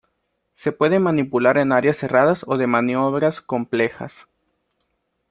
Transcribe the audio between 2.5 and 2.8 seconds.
de